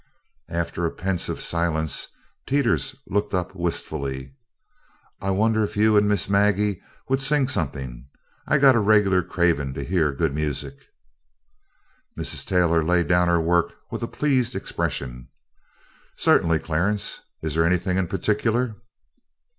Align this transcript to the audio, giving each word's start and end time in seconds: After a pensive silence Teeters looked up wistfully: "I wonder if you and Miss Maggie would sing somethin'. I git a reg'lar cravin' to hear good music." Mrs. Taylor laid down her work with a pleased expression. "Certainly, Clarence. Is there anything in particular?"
After 0.49 0.83
a 0.83 0.89
pensive 0.91 1.39
silence 1.39 2.07
Teeters 2.47 2.95
looked 3.05 3.35
up 3.35 3.53
wistfully: 3.53 4.33
"I 5.21 5.29
wonder 5.29 5.63
if 5.63 5.77
you 5.77 5.95
and 5.95 6.09
Miss 6.09 6.27
Maggie 6.27 6.81
would 7.07 7.21
sing 7.21 7.47
somethin'. 7.47 8.07
I 8.47 8.57
git 8.57 8.73
a 8.73 8.79
reg'lar 8.79 9.21
cravin' 9.21 9.75
to 9.75 9.83
hear 9.83 10.11
good 10.11 10.33
music." 10.33 10.73
Mrs. 12.17 12.47
Taylor 12.47 12.81
laid 12.83 13.07
down 13.09 13.27
her 13.27 13.39
work 13.39 13.73
with 13.91 14.01
a 14.01 14.07
pleased 14.07 14.55
expression. 14.55 15.27
"Certainly, 16.15 16.57
Clarence. 16.57 17.21
Is 17.43 17.53
there 17.53 17.63
anything 17.67 17.99
in 17.99 18.07
particular?" 18.07 18.77